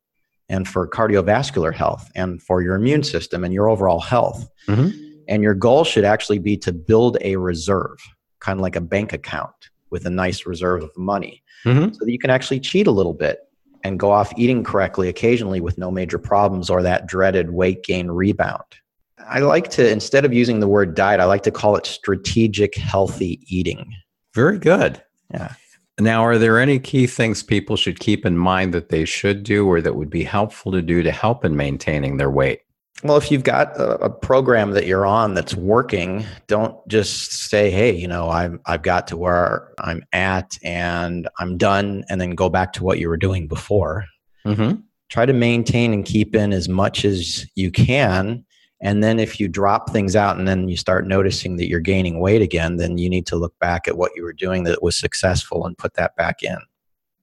[0.47, 4.47] and for cardiovascular health and for your immune system and your overall health.
[4.67, 5.01] Mm-hmm.
[5.27, 7.97] And your goal should actually be to build a reserve,
[8.39, 9.55] kind of like a bank account
[9.89, 11.91] with a nice reserve of money, mm-hmm.
[11.93, 13.39] so that you can actually cheat a little bit
[13.85, 18.09] and go off eating correctly occasionally with no major problems or that dreaded weight gain
[18.09, 18.63] rebound.
[19.29, 22.75] I like to, instead of using the word diet, I like to call it strategic
[22.75, 23.93] healthy eating.
[24.33, 25.03] Very good.
[25.31, 25.53] Yeah.
[25.99, 29.67] Now, are there any key things people should keep in mind that they should do
[29.67, 32.61] or that would be helpful to do to help in maintaining their weight?
[33.03, 37.69] Well, if you've got a, a, program that you're on that's working, don't just say,
[37.69, 42.31] "Hey, you know, I'm I've got to where I'm at and I'm done," and then
[42.31, 44.05] go back to what you were doing before.
[44.45, 44.79] Mm-hmm.
[45.09, 48.45] Try to maintain and keep in as much as you can,
[48.81, 52.19] and then if you drop things out and then you start noticing that you're gaining
[52.19, 54.97] weight again, then you need to look back at what you were doing that was
[54.97, 56.57] successful and put that back in.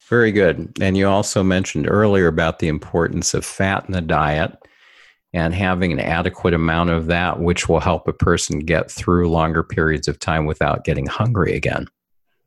[0.00, 0.72] Very good.
[0.80, 4.56] And you also mentioned earlier about the importance of fat in the diet
[5.32, 9.62] and having an adequate amount of that, which will help a person get through longer
[9.62, 11.86] periods of time without getting hungry again.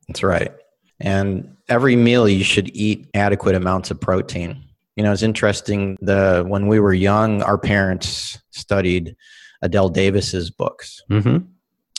[0.08, 0.52] That's right.
[1.00, 4.62] And every meal you should eat adequate amounts of protein.
[4.94, 5.98] You know, it's interesting.
[6.00, 9.16] The when we were young, our parents studied
[9.62, 11.02] Adelle Davis's books.
[11.10, 11.44] Mm-hmm.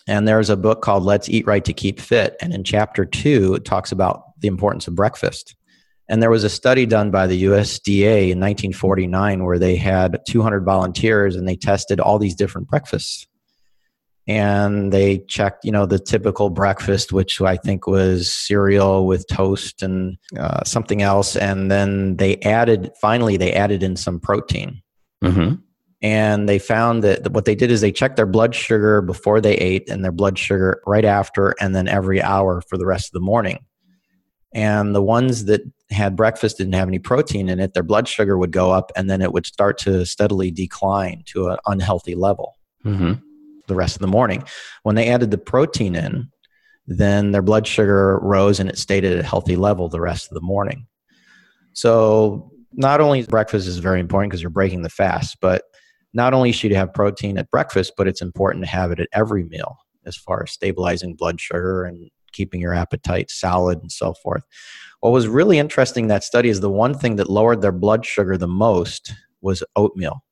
[0.07, 2.37] And there's a book called Let's Eat Right to Keep Fit.
[2.41, 5.56] And in chapter two, it talks about the importance of breakfast.
[6.09, 10.63] And there was a study done by the USDA in 1949 where they had 200
[10.63, 13.27] volunteers and they tested all these different breakfasts.
[14.29, 19.81] And they checked, you know, the typical breakfast, which I think was cereal with toast
[19.81, 21.37] and uh, something else.
[21.37, 24.81] And then they added, finally, they added in some protein.
[25.23, 25.55] Mm-hmm.
[26.01, 29.55] And they found that what they did is they checked their blood sugar before they
[29.55, 33.13] ate and their blood sugar right after, and then every hour for the rest of
[33.13, 33.59] the morning
[34.53, 38.37] and the ones that had breakfast didn't have any protein in it their blood sugar
[38.37, 42.55] would go up and then it would start to steadily decline to an unhealthy level
[42.85, 43.13] mm-hmm.
[43.67, 44.43] the rest of the morning
[44.83, 46.29] when they added the protein in
[46.87, 50.33] then their blood sugar rose and it stayed at a healthy level the rest of
[50.33, 50.85] the morning
[51.73, 55.63] so not only breakfast is very important because you're breaking the fast but
[56.13, 59.07] not only should you have protein at breakfast but it's important to have it at
[59.13, 64.13] every meal as far as stabilizing blood sugar and keeping your appetite solid and so
[64.13, 64.43] forth.
[65.01, 68.37] What was really interesting that study is the one thing that lowered their blood sugar
[68.37, 70.23] the most was oatmeal.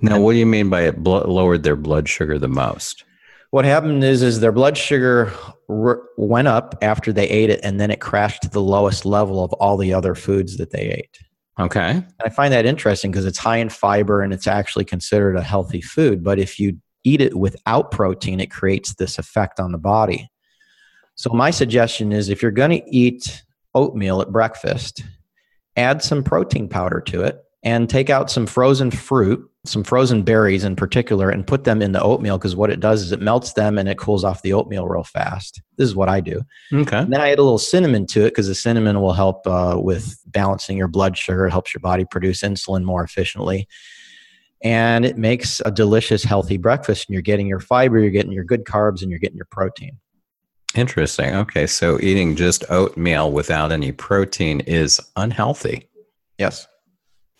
[0.00, 3.04] Now, what do you mean by it blo- lowered their blood sugar the most?
[3.50, 5.32] What happened is, is their blood sugar
[5.68, 9.44] r- went up after they ate it, and then it crashed to the lowest level
[9.44, 11.18] of all the other foods that they ate.
[11.58, 11.90] Okay.
[11.90, 15.42] And I find that interesting because it's high in fiber and it's actually considered a
[15.42, 16.24] healthy food.
[16.24, 20.28] But if you eat it without protein, it creates this effect on the body.
[21.16, 23.42] So, my suggestion is if you're going to eat
[23.74, 25.04] oatmeal at breakfast,
[25.76, 30.64] add some protein powder to it and take out some frozen fruit, some frozen berries
[30.64, 33.54] in particular, and put them in the oatmeal because what it does is it melts
[33.54, 35.62] them and it cools off the oatmeal real fast.
[35.78, 36.42] This is what I do.
[36.72, 36.98] Okay.
[36.98, 39.78] And then I add a little cinnamon to it because the cinnamon will help uh,
[39.80, 43.66] with balancing your blood sugar, it helps your body produce insulin more efficiently.
[44.62, 47.08] And it makes a delicious, healthy breakfast.
[47.08, 49.98] And you're getting your fiber, you're getting your good carbs, and you're getting your protein.
[50.74, 51.34] Interesting.
[51.34, 51.66] Okay.
[51.66, 55.88] So eating just oatmeal without any protein is unhealthy.
[56.38, 56.66] Yes.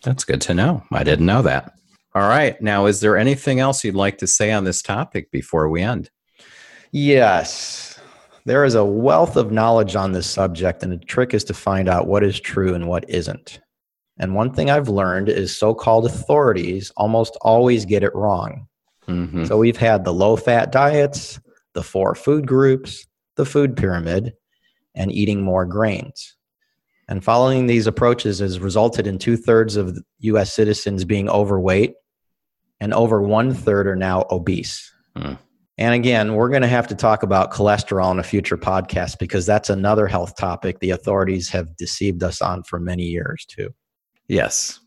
[0.03, 0.83] That's good to know.
[0.91, 1.73] I didn't know that.
[2.13, 2.59] All right.
[2.61, 6.09] Now, is there anything else you'd like to say on this topic before we end?
[6.91, 7.99] Yes.
[8.45, 11.89] There is a wealth of knowledge on this subject, and the trick is to find
[11.89, 13.59] out what is true and what isn't.
[14.17, 18.67] And one thing I've learned is so called authorities almost always get it wrong.
[19.07, 19.45] Mm-hmm.
[19.45, 21.39] So we've had the low fat diets,
[21.73, 23.05] the four food groups,
[23.35, 24.33] the food pyramid
[24.95, 26.35] and eating more grains.
[27.07, 31.93] And following these approaches has resulted in two thirds of US citizens being overweight,
[32.79, 34.91] and over one third are now obese.
[35.15, 35.33] Hmm.
[35.77, 39.45] And again, we're going to have to talk about cholesterol in a future podcast because
[39.45, 43.73] that's another health topic the authorities have deceived us on for many years, too.
[44.27, 44.79] Yes.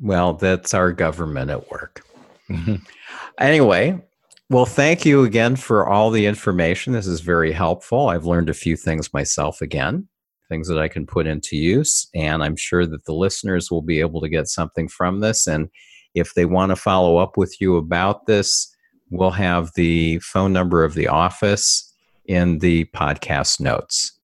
[0.00, 2.02] Well, that's our government at work.
[3.40, 4.00] anyway,
[4.48, 6.92] well, thank you again for all the information.
[6.92, 8.08] This is very helpful.
[8.08, 10.08] I've learned a few things myself again,
[10.48, 12.08] things that I can put into use.
[12.14, 15.48] And I'm sure that the listeners will be able to get something from this.
[15.48, 15.68] And
[16.14, 18.72] if they want to follow up with you about this,
[19.10, 21.92] we'll have the phone number of the office
[22.26, 24.18] in the podcast notes.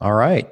[0.00, 0.48] All right.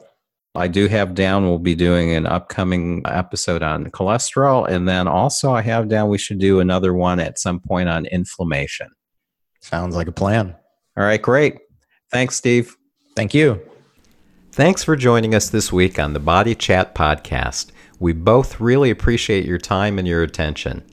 [0.55, 4.67] I do have down, we'll be doing an upcoming episode on cholesterol.
[4.69, 8.07] And then also, I have down, we should do another one at some point on
[8.07, 8.89] inflammation.
[9.61, 10.55] Sounds like a plan.
[10.97, 11.59] All right, great.
[12.11, 12.77] Thanks, Steve.
[13.15, 13.61] Thank you.
[14.53, 17.71] Thanks for joining us this week on the Body Chat Podcast.
[18.01, 20.85] We both really appreciate your time and your attention.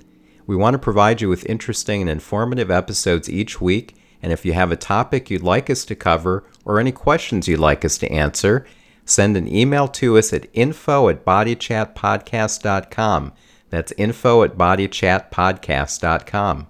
[0.47, 3.95] We want to provide you with interesting and informative episodes each week.
[4.21, 7.59] And if you have a topic you'd like us to cover or any questions you'd
[7.59, 8.65] like us to answer,
[9.05, 13.33] send an email to us at info at bodychatpodcast.com.
[13.69, 16.67] That's info at bodychatpodcast.com.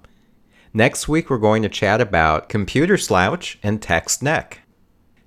[0.75, 4.59] Next week, we're going to chat about computer slouch and text neck.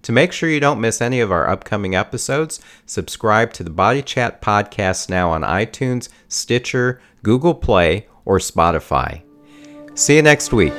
[0.03, 4.03] To make sure you don't miss any of our upcoming episodes, subscribe to the Body
[4.03, 9.23] Chat Podcast now on iTunes, Stitcher, Google Play, or Spotify.
[9.95, 10.75] See you next week.